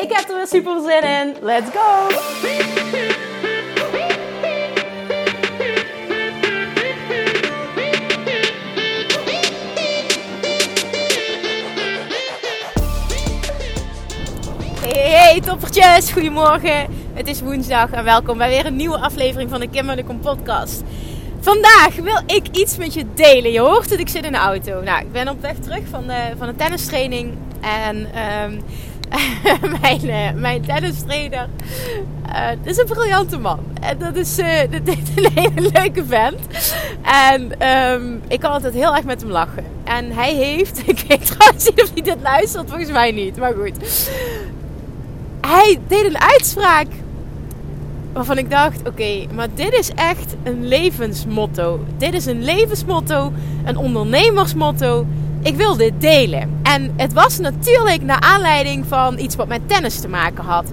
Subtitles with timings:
[0.00, 1.36] Ik heb er weer super zin in.
[1.40, 2.06] Let's go!
[14.88, 16.86] Hey, toppertjes, goedemorgen.
[17.14, 20.20] Het is woensdag en welkom bij weer een nieuwe aflevering van de Kim en Kom
[20.20, 20.82] podcast.
[21.40, 23.52] Vandaag wil ik iets met je delen.
[23.52, 24.82] Je hoort het, ik zit in de auto.
[24.82, 27.34] Nou, ik ben op weg terug van de, van de tennistraining.
[27.60, 28.62] En um,
[29.80, 31.48] mijn, uh, mijn tennistrainer
[32.26, 33.58] uh, is een briljante man.
[33.80, 34.46] En dat is, uh,
[34.84, 36.40] dat een hele leuke vent.
[37.02, 39.64] En um, ik kan altijd heel erg met hem lachen.
[39.84, 43.52] En hij heeft, ik weet trouwens niet of hij dit luistert, volgens mij niet, maar
[43.52, 44.10] goed.
[45.40, 46.86] Hij deed een uitspraak
[48.12, 51.80] waarvan ik dacht: oké, maar dit is echt een levensmotto.
[51.96, 53.32] Dit is een levensmotto,
[53.64, 55.06] een ondernemersmotto.
[55.42, 56.60] Ik wil dit delen.
[56.62, 60.64] En het was natuurlijk naar aanleiding van iets wat met tennis te maken had.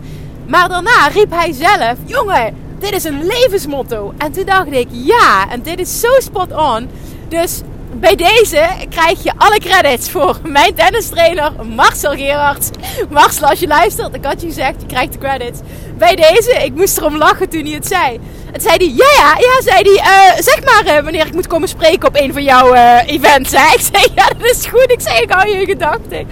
[0.48, 4.14] Maar daarna riep hij zelf: jongen, dit is een levensmotto.
[4.18, 6.90] En toen dacht ik: ja, en dit is zo spot on.
[7.28, 7.62] Dus
[8.00, 12.70] bij deze krijg je alle credits voor mijn tennistrainer Marcel Gerards.
[13.10, 15.60] Marcel, als je luistert, ik had je gezegd, je krijgt de credits.
[15.98, 18.20] Bij deze, ik moest erom lachen toen hij het zei.
[18.52, 21.48] Het zei hij, ja ja, ja, zei hij, uh, zeg maar uh, wanneer ik moet
[21.48, 23.52] komen spreken op een van jouw uh, events.
[23.52, 23.74] Hè?
[23.78, 26.28] Ik zei, ja dat is goed, ik zei, ik hou je gedachten.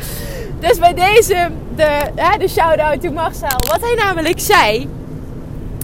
[0.59, 2.00] Dus bij deze, de,
[2.39, 3.59] de shout-out to Marcel.
[3.69, 4.89] Wat hij namelijk zei...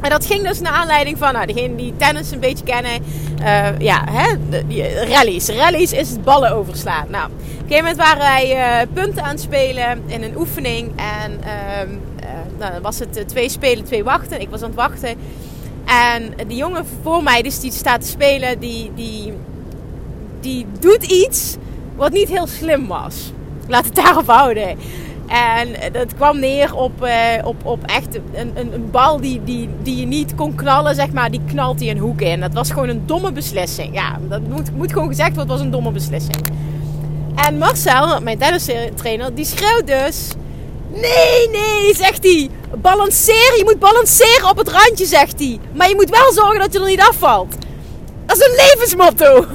[0.01, 3.03] En dat ging dus naar aanleiding van, nou, degene die tennis een beetje kennen,
[3.41, 4.34] uh, ja, hè,
[4.67, 5.47] die, rallies.
[5.47, 7.06] Rallies is het ballen overslaan.
[7.09, 10.91] Nou, op een gegeven moment waren wij uh, punten aan het spelen in een oefening.
[10.95, 11.90] En uh,
[12.59, 14.41] nou, dan was het twee spelen, twee wachten.
[14.41, 15.16] Ik was aan het wachten.
[15.85, 19.34] En die jongen voor mij, dus die staat te spelen, die, die,
[20.40, 21.56] die doet iets
[21.95, 23.31] wat niet heel slim was.
[23.67, 24.78] Laat het daarop houden.
[25.31, 27.11] En dat kwam neer op, uh,
[27.43, 31.11] op, op echt een, een, een, bal die, die, die je niet kon knallen, zeg
[31.11, 31.31] maar.
[31.31, 32.39] Die knalt hij een hoek in.
[32.39, 33.93] Dat was gewoon een domme beslissing.
[33.93, 36.41] Ja, dat moet, moet gewoon gezegd worden, was een domme beslissing.
[37.35, 40.27] En Marcel, mijn tennistrainer, die schreeuwt dus...
[40.89, 42.49] Nee, nee, zegt hij.
[42.77, 45.59] Balanceren, je moet balanceren op het randje, zegt hij.
[45.73, 47.55] Maar je moet wel zorgen dat je er niet afvalt.
[48.25, 49.33] Dat is een levensmotto.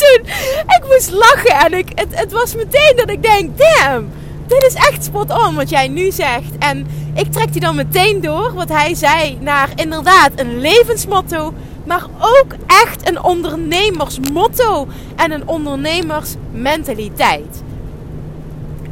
[0.00, 0.26] Toen,
[0.66, 4.74] ik moest lachen en ik, het, het was meteen dat ik denk, damn dit is
[4.74, 6.58] echt spot on wat jij nu zegt.
[6.58, 11.54] En ik trek die dan meteen door, wat hij zei, naar inderdaad een levensmotto.
[11.86, 17.63] Maar ook echt een ondernemersmotto en een ondernemersmentaliteit.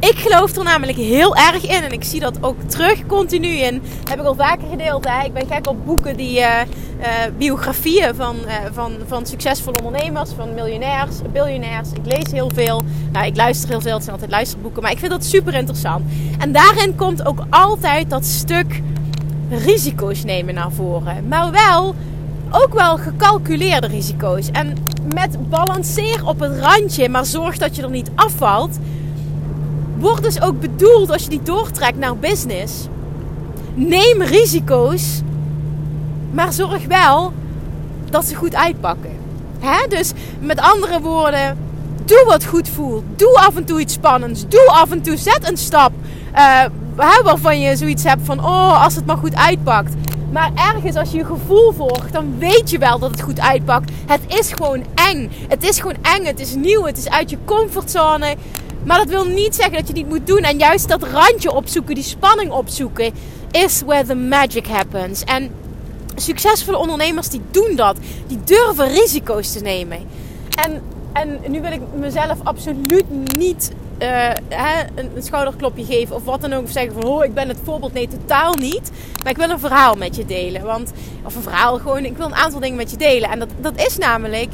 [0.09, 3.81] Ik geloof er namelijk heel erg in en ik zie dat ook terug continu in.
[4.09, 5.07] Heb ik al vaker gedeeld.
[5.09, 5.25] Hè?
[5.25, 6.59] Ik ben gek op boeken die uh,
[6.99, 11.91] uh, biografieën van, uh, van, van succesvolle ondernemers, van miljonairs, biljonairs.
[11.91, 12.81] Ik lees heel veel.
[13.11, 13.93] Nou, ik luister heel veel.
[13.93, 16.05] Het zijn altijd luisterboeken, maar ik vind dat super interessant.
[16.39, 18.81] En daarin komt ook altijd dat stuk
[19.49, 21.27] risico's nemen naar voren.
[21.27, 21.95] Maar wel
[22.51, 24.49] ook wel gecalculeerde risico's.
[24.51, 24.77] En
[25.13, 28.77] met balanceer op het randje, maar zorg dat je er niet afvalt
[29.97, 32.87] wordt dus ook bedoeld als je die doortrekt naar business.
[33.73, 35.21] Neem risico's,
[36.31, 37.33] maar zorg wel
[38.09, 39.11] dat ze goed uitpakken.
[39.89, 41.57] Dus met andere woorden,
[42.05, 43.03] doe wat goed voelt.
[43.15, 44.47] Doe af en toe iets spannends.
[44.47, 45.91] Doe af en toe, zet een stap
[46.35, 46.63] uh,
[47.23, 49.93] waarvan je zoiets hebt van, oh, als het maar goed uitpakt.
[50.31, 53.91] Maar ergens, als je je gevoel volgt, dan weet je wel dat het goed uitpakt.
[54.05, 55.31] Het is gewoon eng.
[55.47, 56.25] Het is gewoon eng.
[56.25, 56.85] Het is nieuw.
[56.85, 58.35] Het is uit je comfortzone.
[58.85, 60.43] Maar dat wil niet zeggen dat je het niet moet doen.
[60.43, 63.13] En juist dat randje opzoeken, die spanning opzoeken,
[63.51, 65.23] is where the magic happens.
[65.23, 65.51] En
[66.15, 67.97] succesvolle ondernemers die doen dat.
[68.27, 69.97] Die durven risico's te nemen.
[70.63, 70.81] En,
[71.13, 74.09] en nu wil ik mezelf absoluut niet uh,
[74.49, 76.63] hè, een, een, schouderklopje geven of wat dan ook.
[76.63, 77.93] Of zeggen van, oh, ik ben het voorbeeld.
[77.93, 78.91] Nee, totaal niet.
[79.23, 80.63] Maar ik wil een verhaal met je delen.
[80.63, 80.91] Want,
[81.23, 83.29] of een verhaal gewoon, ik wil een aantal dingen met je delen.
[83.29, 84.51] En dat, dat is namelijk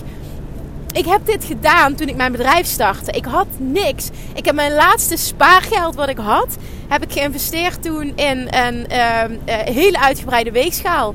[0.91, 3.11] ik heb dit gedaan toen ik mijn bedrijf startte.
[3.11, 4.09] Ik had niks.
[4.33, 6.57] Ik heb mijn laatste spaargeld wat ik had,
[6.87, 11.13] heb ik geïnvesteerd toen in een uh, hele uitgebreide weegschaal.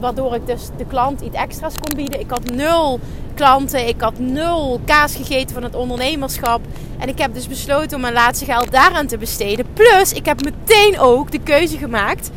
[0.00, 2.20] waardoor ik dus de klant iets extra's kon bieden.
[2.20, 3.00] Ik had nul
[3.34, 3.88] klanten.
[3.88, 6.60] Ik had nul kaas gegeten van het ondernemerschap.
[6.98, 9.66] En ik heb dus besloten om mijn laatste geld daaraan te besteden.
[9.72, 12.30] Plus, ik heb meteen ook de keuze gemaakt,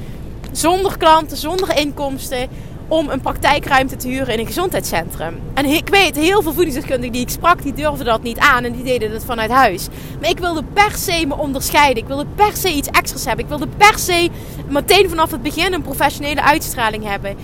[0.51, 2.49] zonder klanten, zonder inkomsten,
[2.89, 5.39] om een praktijkruimte te huren in een gezondheidscentrum.
[5.53, 8.71] En ik weet, heel veel voedingsdeskundigen die ik sprak, die durfden dat niet aan en
[8.71, 9.87] die deden het vanuit huis.
[10.21, 12.03] Maar ik wilde per se me onderscheiden.
[12.03, 13.43] Ik wilde per se iets extra's hebben.
[13.43, 14.29] Ik wilde per se
[14.67, 17.35] meteen vanaf het begin een professionele uitstraling hebben.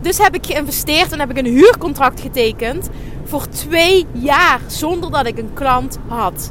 [0.00, 2.88] Dus heb ik geïnvesteerd en heb ik een huurcontract getekend
[3.24, 6.50] voor twee jaar zonder dat ik een klant had.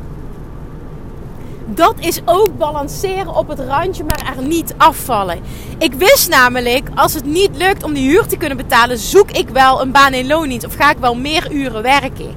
[1.74, 5.40] Dat is ook balanceren op het randje, maar er niet afvallen.
[5.78, 9.50] Ik wist namelijk, als het niet lukt om die huur te kunnen betalen, zoek ik
[9.50, 12.36] wel een baan in loondienst of ga ik wel meer uren werken.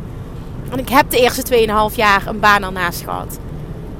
[0.70, 3.38] En ik heb de eerste 2,5 jaar een baan ernaast gehad.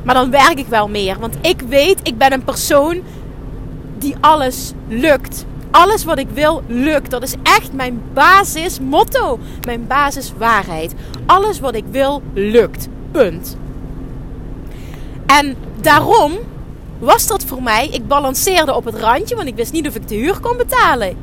[0.03, 3.03] Maar dan werk ik wel meer, want ik weet, ik ben een persoon
[3.99, 7.11] die alles lukt alles wat ik wil lukt.
[7.11, 9.39] Dat is echt mijn basismotto.
[9.67, 10.95] Mijn basiswaarheid.
[11.27, 12.89] Alles wat ik wil lukt.
[13.11, 13.57] Punt.
[15.39, 16.33] En daarom
[16.99, 17.89] was dat voor mij.
[17.89, 21.17] Ik balanceerde op het randje, want ik wist niet of ik de huur kon betalen.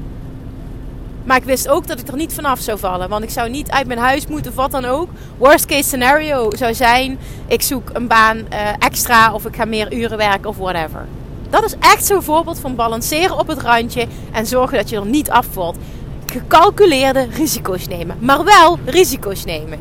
[1.23, 3.09] Maar ik wist ook dat ik er niet vanaf zou vallen.
[3.09, 5.09] Want ik zou niet uit mijn huis moeten of wat dan ook.
[5.37, 8.45] Worst case scenario zou zijn: ik zoek een baan uh,
[8.79, 11.05] extra of ik ga meer uren werken of whatever.
[11.49, 15.05] Dat is echt zo'n voorbeeld van balanceren op het randje en zorgen dat je er
[15.05, 15.77] niet afvalt.
[16.25, 19.79] Gecalculeerde risico's nemen, maar wel risico's nemen.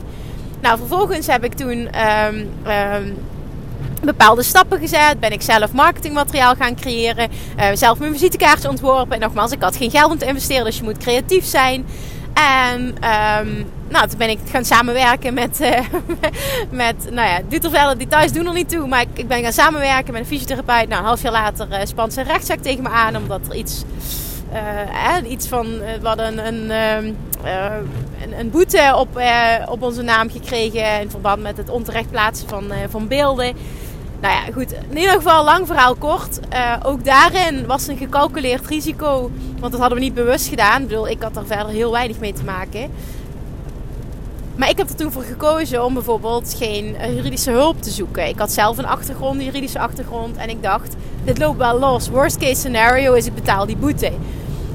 [0.61, 1.89] Nou, vervolgens heb ik toen
[2.27, 3.17] um, um,
[4.09, 5.21] bepaalde stappen gezet.
[5.21, 7.31] Ben ik zelf marketingmateriaal gaan creëren.
[7.59, 9.15] Uh, zelf mijn visitekaartje ontworpen.
[9.15, 11.87] En nogmaals, ik had geen geld om te investeren, dus je moet creatief zijn.
[12.35, 15.79] En um, nou, toen ben ik gaan samenwerken met, uh,
[16.71, 18.87] met nou ja, doet er verder details doen er niet toe.
[18.87, 20.89] Maar ik, ik ben gaan samenwerken met een fysiotherapeut.
[20.89, 23.17] Nou, een half jaar later uh, spant een rechtszaak tegen me aan.
[23.17, 23.85] Omdat er iets,
[25.29, 25.67] iets van,
[26.03, 26.71] hadden een, een,
[28.23, 29.23] een, een boete op,
[29.69, 31.01] op onze naam gekregen.
[31.01, 33.55] In verband met het onterecht plaatsen van, van beelden.
[34.21, 34.73] Nou ja, goed.
[34.91, 36.41] In ieder geval, lang verhaal kort.
[36.53, 39.31] Uh, ook daarin was een gecalculeerd risico.
[39.61, 40.83] Want dat hadden we niet bewust gedaan.
[40.83, 42.91] Ik bedoel, ik had er verder heel weinig mee te maken.
[44.57, 48.29] Maar ik heb er toen voor gekozen om bijvoorbeeld geen eh, juridische hulp te zoeken.
[48.29, 50.37] Ik had zelf een achtergrond, een juridische achtergrond.
[50.37, 50.95] En ik dacht,
[51.25, 52.09] dit loopt wel los.
[52.09, 54.13] Worst case scenario is ik betaal die boete.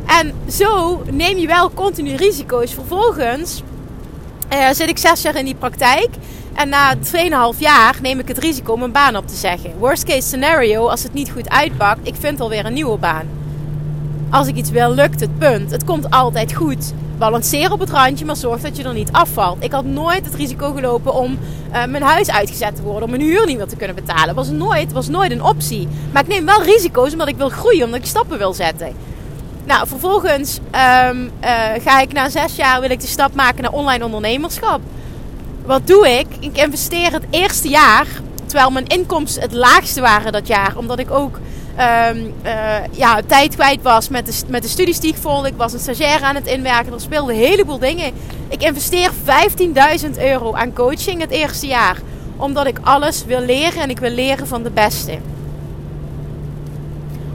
[0.06, 2.74] En zo neem je wel continu risico's.
[2.74, 3.63] Vervolgens
[4.54, 6.10] uh, zit ik zes jaar in die praktijk.
[6.53, 6.95] En na
[7.53, 9.77] 2,5 jaar neem ik het risico om een baan op te zeggen.
[9.77, 13.27] Worst case scenario, als het niet goed uitpakt, ik vind alweer een nieuwe baan.
[14.29, 15.71] Als ik iets wil, lukt het, punt.
[15.71, 16.94] Het komt altijd goed.
[17.17, 19.63] Balanceer op het randje, maar zorg dat je er niet afvalt.
[19.63, 21.38] Ik had nooit het risico gelopen om
[21.73, 24.35] uh, mijn huis uitgezet te worden, om mijn huur niet meer te kunnen betalen.
[24.35, 25.88] Was nooit, was nooit een optie.
[26.11, 28.94] Maar ik neem wel risico's omdat ik wil groeien, omdat ik stappen wil zetten.
[29.65, 31.51] Nou, vervolgens um, uh,
[31.83, 34.79] ga ik na zes jaar wil ik de stap maken naar online ondernemerschap.
[35.65, 36.27] Wat doe ik?
[36.39, 38.07] Ik investeer het eerste jaar,
[38.45, 41.39] terwijl mijn inkomsten het laagste waren dat jaar, omdat ik ook
[41.80, 45.48] um, uh, ja, tijd kwijt was met de, met de studies die ik volgde.
[45.48, 46.94] Ik was een stagiair aan het inwerken.
[46.94, 48.13] Er speelden een heleboel dingen.
[48.48, 49.12] Ik investeer
[50.06, 51.98] 15.000 euro aan coaching het eerste jaar.
[52.38, 55.18] Omdat ik alles wil leren en ik wil leren van de beste.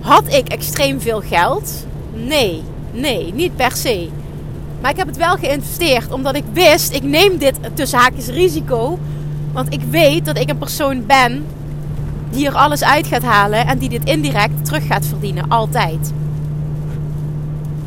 [0.01, 1.71] Had ik extreem veel geld?
[2.13, 4.09] Nee, nee, niet per se.
[4.81, 8.99] Maar ik heb het wel geïnvesteerd omdat ik wist, ik neem dit tussen haakjes risico.
[9.53, 11.47] Want ik weet dat ik een persoon ben
[12.31, 15.49] die er alles uit gaat halen en die dit indirect terug gaat verdienen.
[15.49, 16.13] Altijd.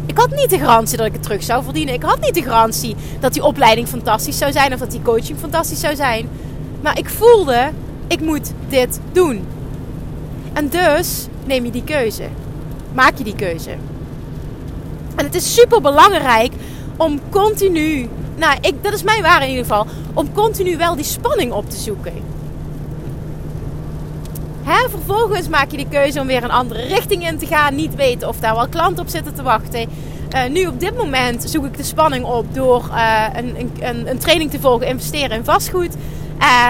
[0.05, 1.93] Ik had niet de garantie dat ik het terug zou verdienen.
[1.93, 5.39] Ik had niet de garantie dat die opleiding fantastisch zou zijn of dat die coaching
[5.39, 6.29] fantastisch zou zijn.
[6.81, 7.69] Maar ik voelde,
[8.07, 9.45] ik moet dit doen.
[10.53, 12.23] En dus neem je die keuze.
[12.93, 13.71] Maak je die keuze.
[15.15, 16.51] En het is super belangrijk
[17.01, 21.05] om continu, nou, ik, dat is mijn waar in ieder geval, om continu wel die
[21.05, 22.31] spanning op te zoeken.
[24.89, 27.75] Vervolgens maak je de keuze om weer een andere richting in te gaan.
[27.75, 29.89] Niet weten of daar wel klanten op zitten te wachten.
[30.35, 34.17] Uh, nu op dit moment zoek ik de spanning op door uh, een, een, een,
[34.17, 35.95] training te volgen, investeren in vastgoed.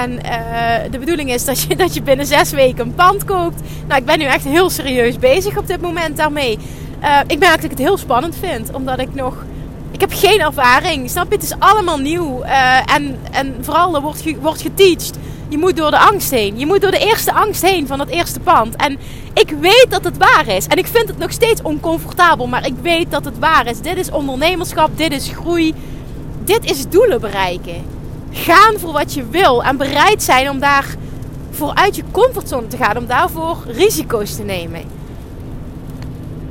[0.02, 3.62] En uh, de bedoeling is dat je, dat je binnen zes weken een pand koopt.
[3.88, 6.58] Nou, ik ben nu echt heel serieus bezig op dit moment daarmee.
[7.28, 9.36] ik merk dat ik het heel spannend vind, omdat ik nog.
[10.02, 11.10] Ik heb geen ervaring.
[11.10, 11.36] Snap je?
[11.36, 12.42] Het is allemaal nieuw.
[12.86, 15.18] en, en vooral er wordt, wordt geteacht
[15.50, 16.60] je moet door de angst heen.
[16.60, 18.76] Je moet door de eerste angst heen van dat eerste pand.
[18.76, 18.98] En
[19.34, 20.68] ik weet dat het waar is.
[20.68, 22.48] En ik vind het nog steeds oncomfortabel.
[22.48, 23.82] Maar ik weet dat het waar is.
[23.82, 24.98] Dit is ondernemerschap.
[24.98, 25.74] Dit is groei.
[26.44, 27.84] Dit is doelen bereiken.
[28.32, 29.64] Gaan voor wat je wil.
[29.64, 30.96] En bereid zijn om daar
[31.52, 32.98] vooruit je comfortzone te gaan.
[32.98, 34.82] Om daarvoor risico's te nemen.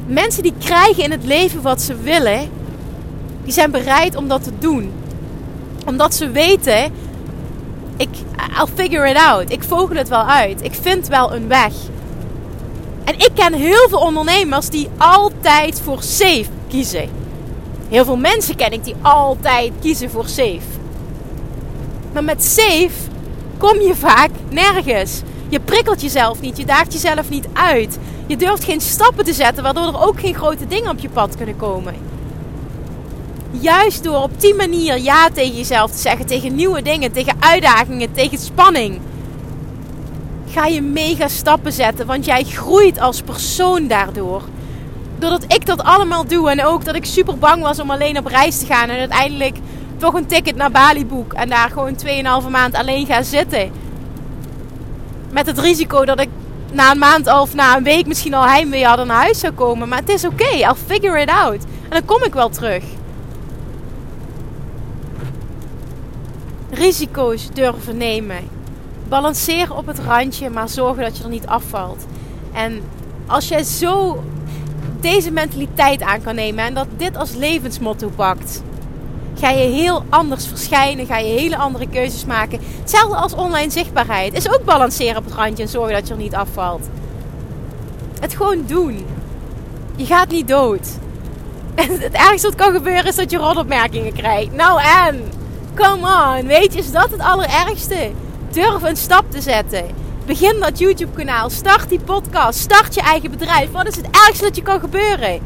[0.07, 2.50] Mensen die krijgen in het leven wat ze willen,
[3.44, 4.92] die zijn bereid om dat te doen.
[5.87, 6.92] Omdat ze weten,
[7.97, 8.09] ik,
[8.59, 9.52] I'll figure it out.
[9.52, 10.62] Ik vogel het wel uit.
[10.62, 11.73] Ik vind wel een weg.
[13.04, 17.09] En ik ken heel veel ondernemers die altijd voor safe kiezen.
[17.88, 20.78] Heel veel mensen ken ik die altijd kiezen voor safe.
[22.12, 22.90] Maar met safe
[23.59, 25.23] kom je vaak nergens.
[25.49, 27.99] Je prikkelt jezelf niet, je daagt jezelf niet uit.
[28.26, 31.37] Je durft geen stappen te zetten, waardoor er ook geen grote dingen op je pad
[31.37, 31.94] kunnen komen.
[33.50, 38.12] Juist door op die manier ja tegen jezelf te zeggen, tegen nieuwe dingen, tegen uitdagingen,
[38.12, 39.00] tegen spanning,
[40.49, 44.42] ga je mega stappen zetten, want jij groeit als persoon daardoor.
[45.19, 48.26] Doordat ik dat allemaal doe en ook dat ik super bang was om alleen op
[48.26, 49.57] reis te gaan en uiteindelijk
[49.97, 51.97] toch een ticket naar Bali boek en daar gewoon
[52.45, 53.71] 2,5 maand alleen ga zitten.
[55.30, 56.28] Met het risico dat ik
[56.73, 59.88] na een maand of na een week misschien al heimwee hadden naar huis zou komen.
[59.88, 61.62] Maar het is oké, I'll figure it out.
[61.83, 62.85] En dan kom ik wel terug.
[66.70, 68.48] Risico's durven nemen.
[69.08, 72.06] Balanceer op het randje, maar zorgen dat je er niet afvalt.
[72.52, 72.82] En
[73.26, 74.22] als jij zo
[75.00, 78.62] deze mentaliteit aan kan nemen en dat dit als levensmotto pakt,
[79.40, 82.60] ga je heel anders verschijnen, ga je hele andere keuzes maken.
[82.80, 84.34] Hetzelfde als online zichtbaarheid.
[84.34, 86.88] Is ook balanceren op het randje en zorgen dat je er niet afvalt.
[88.20, 89.06] Het gewoon doen.
[89.96, 90.88] Je gaat niet dood.
[91.74, 94.52] En het ergste wat kan gebeuren is dat je rotopmerkingen krijgt.
[94.52, 95.22] Nou en,
[95.74, 96.46] come on.
[96.46, 98.10] Weet je, is dat het allerergste?
[98.50, 99.84] Durf een stap te zetten.
[100.26, 101.50] Begin dat YouTube kanaal.
[101.50, 102.58] Start die podcast.
[102.58, 103.70] Start je eigen bedrijf.
[103.70, 105.40] Wat is het ergste dat je kan gebeuren?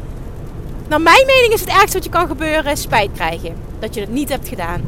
[0.87, 3.55] Naar mijn mening is het ergste wat je kan gebeuren spijt krijgen.
[3.79, 4.81] Dat je het niet hebt gedaan.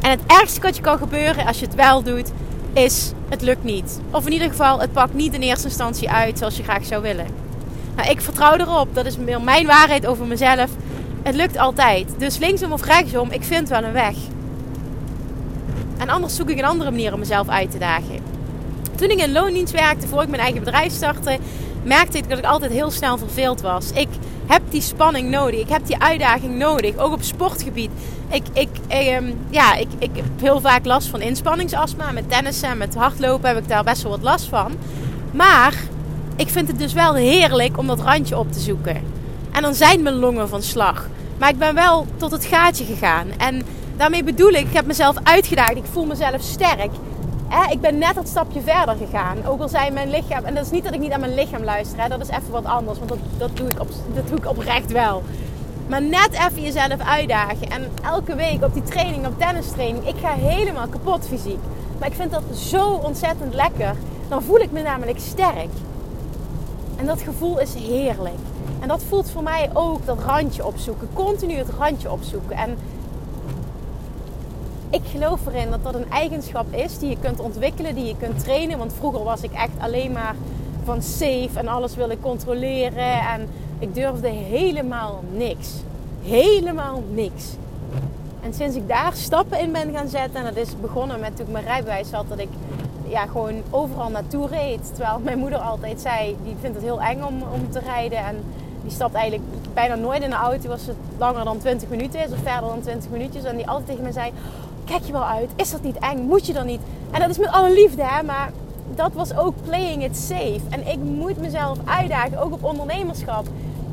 [0.00, 2.30] En het ergste wat je kan gebeuren als je het wel doet,
[2.72, 4.00] is het lukt niet.
[4.10, 7.02] Of in ieder geval, het pakt niet in eerste instantie uit zoals je graag zou
[7.02, 7.26] willen.
[7.96, 8.94] Nou, ik vertrouw erop.
[8.94, 10.70] Dat is mijn waarheid over mezelf.
[11.22, 12.08] Het lukt altijd.
[12.18, 14.14] Dus linksom of rechtsom, ik vind wel een weg.
[15.98, 18.18] En anders zoek ik een andere manier om mezelf uit te dagen.
[18.94, 21.38] Toen ik in loondienst werkte, voor ik mijn eigen bedrijf startte,
[21.82, 23.90] merkte ik dat ik altijd heel snel verveeld was.
[23.90, 24.08] Ik
[24.46, 25.60] heb die spanning nodig.
[25.60, 26.96] Ik heb die uitdaging nodig.
[26.96, 27.90] Ook op sportgebied.
[28.28, 32.10] Ik, ik, ehm, ja, ik, ik heb heel vaak last van inspanningsastma.
[32.10, 34.72] Met tennissen en met hardlopen heb ik daar best wel wat last van.
[35.30, 35.74] Maar
[36.36, 39.19] ik vind het dus wel heerlijk om dat randje op te zoeken.
[39.52, 41.08] En dan zijn mijn longen van slag.
[41.38, 43.26] Maar ik ben wel tot het gaatje gegaan.
[43.38, 43.62] En
[43.96, 45.76] daarmee bedoel ik, ik heb mezelf uitgedaagd.
[45.76, 46.90] Ik voel mezelf sterk
[47.70, 49.46] ik ben net dat stapje verder gegaan.
[49.46, 51.64] Ook al zei mijn lichaam, en dat is niet dat ik niet aan mijn lichaam
[51.64, 54.46] luister, dat is even wat anders, want dat, dat, doe ik op, dat doe ik
[54.46, 55.22] oprecht wel.
[55.86, 57.70] Maar net even jezelf uitdagen.
[57.70, 61.58] En elke week op die training, op tennistraining, ik ga helemaal kapot fysiek.
[61.98, 63.94] Maar ik vind dat zo ontzettend lekker.
[64.28, 65.68] Dan voel ik me namelijk sterk.
[66.96, 68.38] En dat gevoel is heerlijk.
[68.80, 71.08] En dat voelt voor mij ook dat randje opzoeken.
[71.12, 72.56] Continu het randje opzoeken.
[72.56, 72.76] En
[74.90, 78.44] ik geloof erin dat dat een eigenschap is die je kunt ontwikkelen, die je kunt
[78.44, 78.78] trainen.
[78.78, 80.34] Want vroeger was ik echt alleen maar
[80.84, 83.20] van safe en alles wil ik controleren.
[83.20, 85.68] En ik durfde helemaal niks.
[86.22, 87.44] Helemaal niks.
[88.40, 91.46] En sinds ik daar stappen in ben gaan zetten, en dat is begonnen met toen
[91.46, 92.48] ik mijn rijbewijs had, dat ik
[93.08, 94.94] ja, gewoon overal naartoe reed.
[94.94, 98.18] Terwijl mijn moeder altijd zei, die vindt het heel eng om, om te rijden.
[98.18, 98.36] En
[98.82, 102.30] die stapt eigenlijk bijna nooit in de auto als het langer dan 20 minuten is
[102.30, 103.44] of verder dan 20 minuutjes.
[103.44, 104.32] En die altijd tegen me zei,
[104.84, 105.50] kijk je wel uit?
[105.56, 106.18] Is dat niet eng?
[106.18, 106.80] Moet je dan niet?
[107.10, 108.22] En dat is met alle liefde, hè?
[108.22, 108.50] Maar
[108.94, 110.60] dat was ook playing it safe.
[110.70, 113.46] En ik moet mezelf uitdagen, ook op ondernemerschap.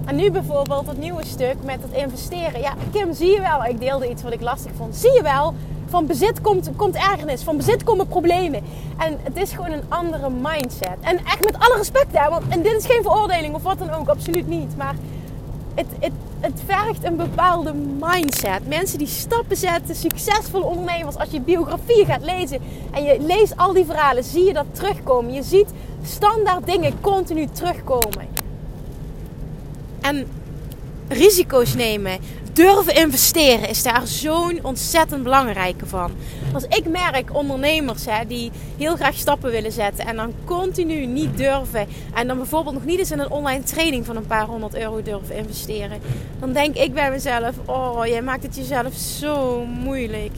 [0.05, 2.61] En nu bijvoorbeeld het nieuwe stuk met het investeren.
[2.61, 3.65] Ja, Kim, zie je wel?
[3.65, 4.95] Ik deelde iets wat ik lastig vond.
[4.95, 5.53] Zie je wel?
[5.89, 7.43] Van bezit komt, komt ergernis.
[7.43, 8.63] Van bezit komen problemen.
[8.97, 10.97] En het is gewoon een andere mindset.
[11.01, 12.29] En echt met alle respect, hè?
[12.29, 14.07] Want, en dit is geen veroordeling of wat dan ook.
[14.07, 14.77] Absoluut niet.
[14.77, 14.95] Maar
[15.75, 18.67] het, het, het vergt een bepaalde mindset.
[18.67, 21.17] Mensen die stappen zetten, succesvolle ondernemers.
[21.17, 22.59] Als je biografie gaat lezen
[22.91, 25.33] en je leest al die verhalen, zie je dat terugkomen.
[25.33, 25.69] Je ziet
[26.03, 28.27] standaard dingen continu terugkomen.
[30.01, 30.27] En
[31.07, 32.19] risico's nemen,
[32.57, 36.11] durven investeren is daar zo'n ontzettend belangrijke van.
[36.53, 41.37] Als ik merk ondernemers hè, die heel graag stappen willen zetten en dan continu niet
[41.37, 44.75] durven en dan bijvoorbeeld nog niet eens in een online training van een paar honderd
[44.75, 45.99] euro durven investeren,
[46.39, 50.33] dan denk ik bij mezelf: oh, jij maakt het jezelf zo moeilijk.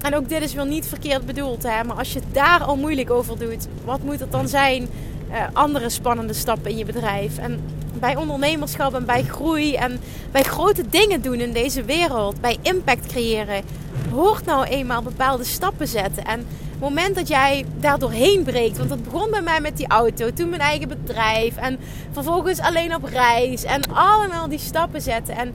[0.00, 3.10] En ook dit is wel niet verkeerd bedoeld, hè, maar als je daar al moeilijk
[3.10, 4.88] over doet, wat moet het dan zijn?
[5.30, 7.38] Uh, andere spannende stappen in je bedrijf.
[7.38, 7.60] En
[8.00, 10.00] bij ondernemerschap en bij groei en
[10.30, 13.62] bij grote dingen doen in deze wereld, bij impact creëren,
[14.10, 16.24] hoort nou eenmaal bepaalde stappen zetten.
[16.24, 19.88] En het moment dat jij daar doorheen breekt, want dat begon bij mij met die
[19.88, 21.78] auto, toen mijn eigen bedrijf en
[22.12, 25.36] vervolgens alleen op reis en allemaal die stappen zetten.
[25.36, 25.54] En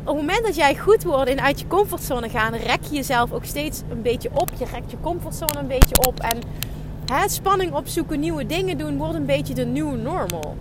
[0.00, 3.32] op het moment dat jij goed wordt in uit je comfortzone gaan, rek je jezelf
[3.32, 4.50] ook steeds een beetje op.
[4.58, 6.38] Je rekt je comfortzone een beetje op en
[7.12, 10.56] hè, spanning opzoeken, nieuwe dingen doen, wordt een beetje de nieuwe normal.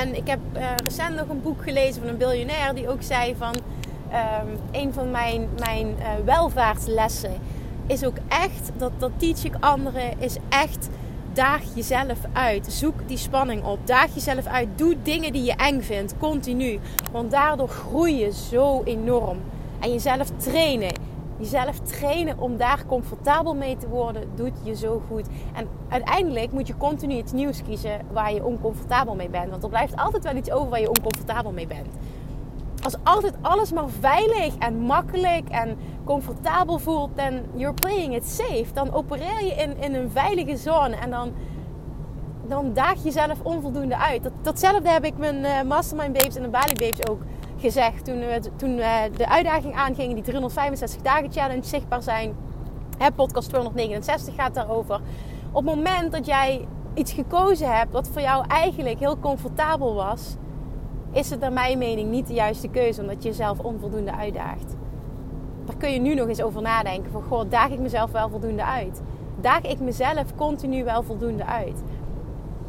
[0.00, 3.34] En ik heb uh, recent nog een boek gelezen van een biljonair die ook zei
[3.38, 3.54] van
[4.12, 7.32] um, een van mijn, mijn uh, welvaartslessen
[7.86, 10.88] is ook echt, dat, dat teach ik anderen, is echt
[11.32, 12.72] daag jezelf uit.
[12.72, 13.86] Zoek die spanning op.
[13.86, 14.68] Daag jezelf uit.
[14.76, 16.78] Doe dingen die je eng vindt, continu.
[17.12, 19.38] Want daardoor groei je zo enorm.
[19.80, 20.92] En jezelf trainen.
[21.36, 25.26] Jezelf trainen om daar comfortabel mee te worden, doet je zo goed.
[25.54, 29.50] En uiteindelijk moet je continu iets nieuws kiezen waar je oncomfortabel mee bent.
[29.50, 31.88] Want er blijft altijd wel iets over waar je oncomfortabel mee bent
[32.82, 38.66] als altijd alles maar veilig en makkelijk en comfortabel voelt, dan you're playing it safe.
[38.72, 41.32] Dan opereer je in, in een veilige zone en dan,
[42.46, 44.22] dan daag je jezelf onvoldoende uit.
[44.22, 47.20] Dat, datzelfde heb ik mijn uh, Mastermind Babes en de Bali Babes ook
[47.62, 48.04] gezegd.
[48.04, 48.76] Toen, we, toen
[49.16, 52.34] de uitdaging aangingen, die 365 dagen challenge zichtbaar zijn.
[52.98, 55.00] Hè, podcast 269 gaat daarover.
[55.52, 60.36] Op het moment dat jij iets gekozen hebt wat voor jou eigenlijk heel comfortabel was
[61.12, 64.76] is het naar mijn mening niet de juiste keuze omdat je jezelf onvoldoende uitdaagt.
[65.64, 67.12] Daar kun je nu nog eens over nadenken.
[67.12, 69.02] Van goh, daag ik mezelf wel voldoende uit?
[69.40, 71.82] Daag ik mezelf continu wel voldoende uit?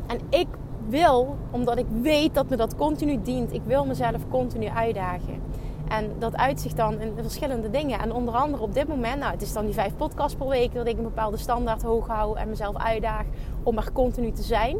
[0.07, 0.47] En ik
[0.89, 5.41] wil, omdat ik weet dat me dat continu dient, ik wil mezelf continu uitdagen.
[5.87, 7.99] En dat uitzicht dan in verschillende dingen.
[7.99, 10.73] En onder andere op dit moment, nou, het is dan die vijf podcasts per week
[10.73, 13.23] dat ik een bepaalde standaard hoog hou en mezelf uitdaag
[13.63, 14.77] om er continu te zijn.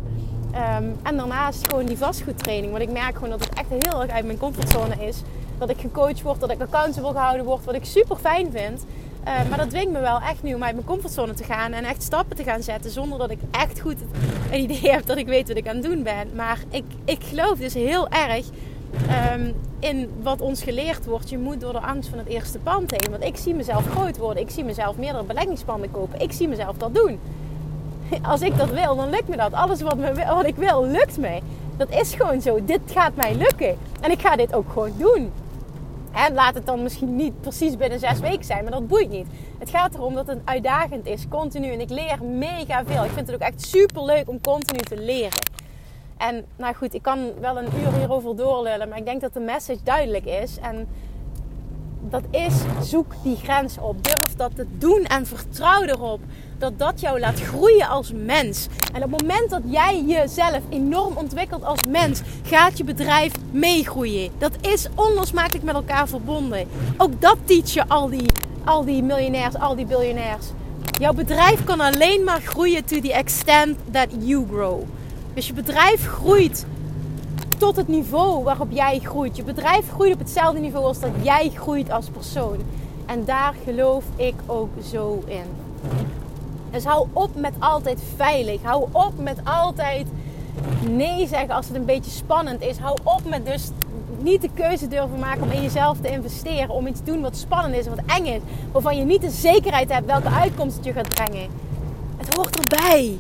[0.52, 2.72] Ehm, en daarnaast gewoon die vastgoedtraining.
[2.72, 5.22] Want ik merk gewoon dat het echt heel erg uit mijn comfortzone is.
[5.58, 8.86] Dat ik gecoacht word, dat ik accountable gehouden word, wat ik super fijn vind.
[9.24, 11.84] Ehm, maar dat dwingt me wel echt nu om uit mijn comfortzone te gaan en
[11.84, 12.92] echt stappen te gaan zetten.
[12.92, 13.98] Zonder dat ik echt goed
[14.52, 16.30] een idee heb dat ik weet wat ik aan het doen ben.
[16.36, 18.46] Maar ik, ik geloof dus heel erg
[19.08, 21.30] ehm, in wat ons geleerd wordt.
[21.30, 23.12] Je moet door de angst van het eerste pand heen.
[23.12, 24.44] Want ik zie mezelf groot worden.
[24.44, 26.20] Ik zie mezelf meerdere beleggingspanden kopen.
[26.20, 27.20] Ik zie mezelf dat doen.
[28.32, 29.54] als ik dat wil, dan lukt me dat.
[29.54, 31.40] Alles wat, me, wat ik wil, lukt me.
[31.78, 32.66] Dat is gewoon zo.
[32.66, 33.78] Dit gaat mij lukken.
[34.02, 35.32] En ik ga dit ook gewoon doen.
[36.34, 39.28] Laat het dan misschien niet precies binnen zes weken zijn, maar dat boeit niet.
[39.60, 41.72] Het gaat erom dat het uitdagend is, continu.
[41.72, 43.04] En ik leer mega veel.
[43.04, 45.40] Ik vind het ook echt super leuk om continu te leren.
[46.18, 49.40] En nou goed, ik kan wel een uur hierover doorlullen, maar ik denk dat de
[49.40, 50.58] message duidelijk is.
[50.60, 50.88] En
[52.10, 54.04] dat is, zoek die grens op.
[54.04, 56.20] Durf dat te doen en vertrouw erop
[56.58, 58.68] dat dat jou laat groeien als mens.
[58.94, 64.32] En op het moment dat jij jezelf enorm ontwikkelt als mens, gaat je bedrijf meegroeien.
[64.38, 66.68] Dat is onlosmakelijk met elkaar verbonden.
[66.98, 68.26] Ook dat teach je al die,
[68.64, 70.46] al die miljonairs, al die biljonairs.
[71.00, 74.82] Jouw bedrijf kan alleen maar groeien to the extent that you grow.
[75.34, 76.66] Dus je bedrijf groeit
[77.64, 79.36] tot het niveau waarop jij groeit.
[79.36, 82.58] Je bedrijf groeit op hetzelfde niveau als dat jij groeit als persoon.
[83.06, 85.46] En daar geloof ik ook zo in.
[86.72, 88.62] Dus hou op met altijd veilig.
[88.62, 90.08] Hou op met altijd
[90.90, 92.78] nee zeggen als het een beetje spannend is.
[92.78, 93.70] Hou op met dus
[94.20, 96.70] niet de keuze durven maken om in jezelf te investeren.
[96.70, 98.42] Om iets te doen wat spannend is, wat eng is.
[98.72, 101.50] Waarvan je niet de zekerheid hebt welke uitkomst het je gaat brengen.
[102.18, 103.18] Het hoort erbij.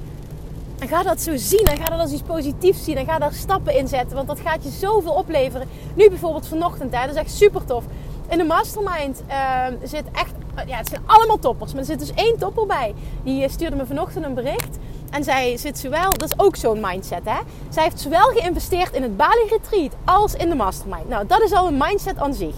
[0.84, 1.66] En ga dat zo zien.
[1.66, 2.98] En ga dat als iets positiefs zien.
[2.98, 4.16] En ga daar stappen in zetten.
[4.16, 5.68] Want dat gaat je zoveel opleveren.
[5.96, 6.96] Nu bijvoorbeeld vanochtend.
[6.96, 7.84] Hè, dat is echt super tof.
[8.30, 10.34] In de mastermind uh, zit echt...
[10.68, 11.72] Ja, het zijn allemaal toppers.
[11.72, 12.94] Maar er zit dus één topper bij.
[13.24, 14.78] Die eh, stuurde me vanochtend een bericht.
[15.10, 16.10] En zij zit zowel...
[16.10, 17.40] Dat is ook zo'n mindset, hè.
[17.70, 21.10] Zij heeft zowel geïnvesteerd in het Bali Retreat als in de mastermind.
[21.10, 22.56] Nou, dat is al een mindset aan zich.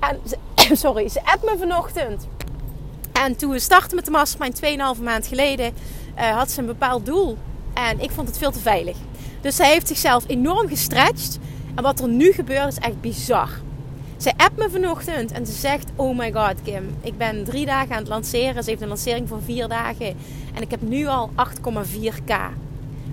[0.00, 0.20] En
[0.76, 2.26] sorry, ze appt me vanochtend.
[3.12, 4.60] En toen we startten met de mastermind
[4.98, 5.74] 2,5 maand geleden
[6.16, 7.38] uh, had ze een bepaald doel.
[7.74, 8.96] En ik vond het veel te veilig.
[9.40, 11.38] Dus zij heeft zichzelf enorm gestretched.
[11.74, 13.48] En wat er nu gebeurt is echt bizar.
[14.16, 17.90] Zij appt me vanochtend en ze zegt: Oh my god, Kim, ik ben drie dagen
[17.90, 18.62] aan het lanceren.
[18.62, 20.16] Ze heeft een lancering van vier dagen.
[20.54, 22.34] En ik heb nu al 8,4k.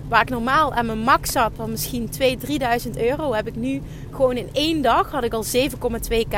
[0.08, 2.44] Waar ik normaal aan mijn max had van misschien 2.000,
[2.86, 6.36] 3.000 euro, heb ik nu gewoon in één dag had ik al 7,2k.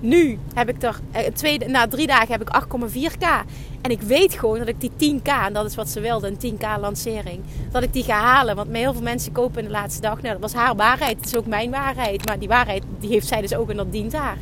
[0.00, 3.44] Nu heb ik er, eh, na drie dagen heb ik 8,4k.
[3.80, 6.38] En ik weet gewoon dat ik die 10k, en dat is wat ze wilde, een
[6.38, 8.56] 10k lancering, dat ik die ga halen.
[8.56, 10.20] Want heel veel mensen kopen in de laatste dag.
[10.20, 11.16] Nou, dat was haar waarheid.
[11.16, 12.26] Het is ook mijn waarheid.
[12.26, 14.38] Maar die waarheid die heeft zij dus ook en dat dient haar.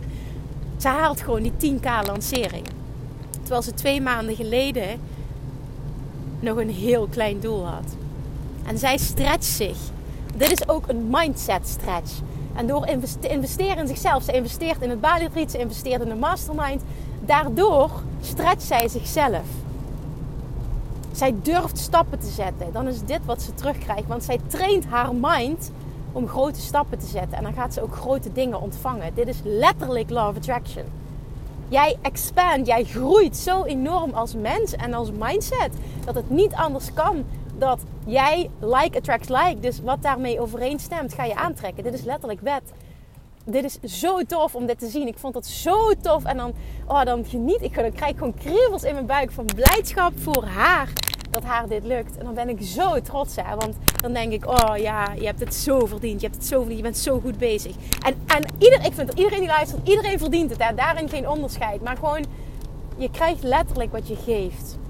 [0.76, 2.66] Ze haalt gewoon die 10k lancering.
[3.40, 5.00] Terwijl ze twee maanden geleden
[6.40, 7.96] nog een heel klein doel had.
[8.66, 9.76] En zij stretcht zich.
[10.34, 12.12] Dit is ook een mindset stretch.
[12.54, 12.84] En door
[13.20, 16.82] te investeren in zichzelf, ze investeert in het Bali ze investeert in de mastermind.
[17.20, 19.46] Daardoor stretcht zij zichzelf.
[21.12, 24.06] zij durft stappen te zetten, dan is dit wat ze terugkrijgt.
[24.06, 25.70] Want zij traint haar mind
[26.12, 27.38] om grote stappen te zetten.
[27.38, 29.14] En dan gaat ze ook grote dingen ontvangen.
[29.14, 30.84] Dit is letterlijk Love Attraction.
[31.68, 35.70] Jij expand, jij groeit zo enorm als mens en als mindset.
[36.04, 37.24] Dat het niet anders kan
[37.62, 39.56] dat jij like attracts like.
[39.60, 41.82] Dus wat daarmee overeenstemt, ga je aantrekken.
[41.82, 42.62] Dit is letterlijk wet.
[43.44, 45.06] Dit is zo tof om dit te zien.
[45.06, 46.24] Ik vond het zo tof.
[46.24, 46.52] En dan,
[46.86, 47.74] oh, dan geniet ik.
[47.74, 50.92] Dan krijg ik gewoon kriebels in mijn buik van blijdschap voor haar.
[51.30, 52.18] Dat haar dit lukt.
[52.18, 53.36] En dan ben ik zo trots.
[53.36, 53.56] Hè?
[53.56, 56.20] Want dan denk ik, oh ja, je hebt het zo verdiend.
[56.20, 56.78] Je hebt het zo verdiend.
[56.78, 57.74] Je bent zo goed bezig.
[58.06, 60.62] En, en ieder, ik vind dat iedereen die luistert, iedereen verdient het.
[60.62, 60.74] Hè?
[60.74, 61.82] Daarin geen onderscheid.
[61.82, 62.24] Maar gewoon,
[62.96, 64.80] je krijgt letterlijk wat je geeft.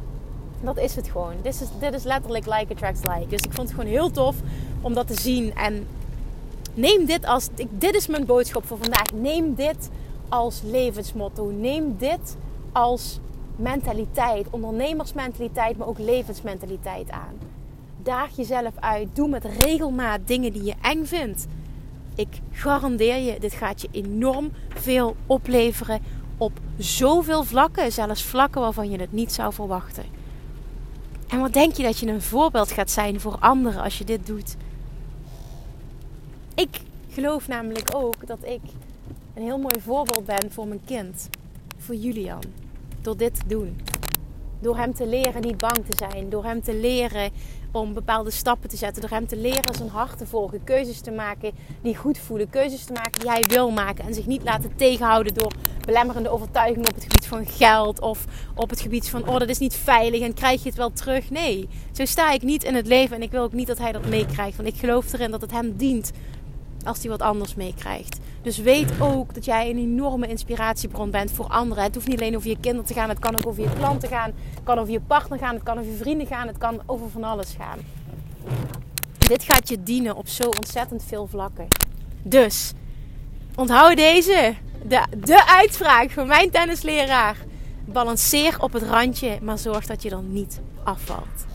[0.62, 1.34] Dat is het gewoon.
[1.42, 3.26] Dit is, dit is letterlijk like attracts like.
[3.28, 4.36] Dus ik vond het gewoon heel tof
[4.80, 5.54] om dat te zien.
[5.54, 5.86] En
[6.74, 7.48] neem dit als.
[7.70, 9.12] Dit is mijn boodschap voor vandaag.
[9.14, 9.90] Neem dit
[10.28, 11.50] als levensmotto.
[11.50, 12.36] Neem dit
[12.72, 13.20] als
[13.56, 14.46] mentaliteit.
[14.50, 17.34] Ondernemersmentaliteit, maar ook levensmentaliteit aan.
[18.02, 19.08] Daag jezelf uit.
[19.12, 21.46] Doe met regelmaat dingen die je eng vindt.
[22.14, 26.00] Ik garandeer je, dit gaat je enorm veel opleveren
[26.36, 27.92] op zoveel vlakken.
[27.92, 30.21] Zelfs vlakken waarvan je het niet zou verwachten.
[31.32, 34.26] En wat denk je dat je een voorbeeld gaat zijn voor anderen als je dit
[34.26, 34.56] doet?
[36.54, 38.60] Ik geloof namelijk ook dat ik
[39.34, 41.28] een heel mooi voorbeeld ben voor mijn kind,
[41.78, 42.42] voor Julian,
[43.00, 43.80] door dit te doen.
[44.60, 47.30] Door hem te leren niet bang te zijn, door hem te leren
[47.70, 51.10] om bepaalde stappen te zetten, door hem te leren zijn hart te volgen, keuzes te
[51.10, 54.04] maken die goed voelen, keuzes te maken die hij wil maken.
[54.04, 55.52] En zich niet laten tegenhouden door
[55.86, 59.58] belemmerende overtuigingen op het gebied van geld of op het gebied van oh dat is
[59.58, 61.30] niet veilig en krijg je het wel terug.
[61.30, 63.92] Nee, zo sta ik niet in het leven en ik wil ook niet dat hij
[63.92, 66.12] dat meekrijgt, want ik geloof erin dat het hem dient
[66.84, 68.18] als hij wat anders meekrijgt.
[68.42, 71.84] Dus weet ook dat jij een enorme inspiratiebron bent voor anderen.
[71.84, 74.08] Het hoeft niet alleen over je kinderen te gaan, het kan ook over je klanten
[74.08, 76.80] gaan, het kan over je partner gaan, het kan over je vrienden gaan, het kan
[76.86, 77.78] over van alles gaan.
[79.18, 81.66] Dit gaat je dienen op zo ontzettend veel vlakken.
[82.22, 82.72] Dus
[83.54, 87.36] onthoud deze, de, de uitspraak van mijn tennisleraar.
[87.84, 91.50] Balanceer op het randje, maar zorg dat je dan niet afvalt.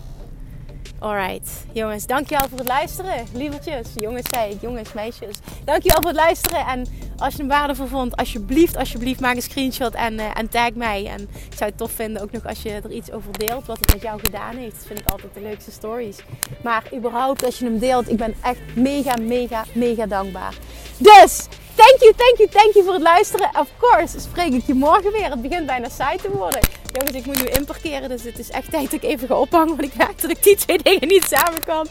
[0.99, 3.25] Alright, jongens, dankjewel voor het luisteren.
[3.33, 5.35] Lievertjes, jongens zei ik, jongens, meisjes.
[5.65, 6.65] Dankjewel voor het luisteren.
[6.65, 6.85] En
[7.17, 11.05] als je hem waardevol vond, alsjeblieft, alsjeblieft, maak een screenshot en, uh, en tag mij.
[11.05, 13.79] En ik zou het tof vinden ook nog als je er iets over deelt, wat
[13.79, 14.75] het met jou gedaan heeft.
[14.75, 16.17] Dat vind ik altijd de leukste stories.
[16.63, 20.57] Maar überhaupt, als je hem deelt, ik ben echt mega, mega, mega dankbaar.
[20.97, 23.49] Dus, thank you, thank you, thank you voor het luisteren.
[23.59, 25.29] Of course, spreek ik je morgen weer.
[25.29, 26.59] Het begint bijna saai te worden.
[26.91, 29.67] Jongens, ik moet nu inparkeren, dus het is echt tijd dat ik even ga ophangen.
[29.67, 31.87] Want ik merk dat ik die twee dingen niet samen kan.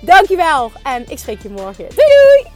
[0.00, 1.86] Dankjewel en ik spreek je morgen.
[1.94, 2.55] Doei doei!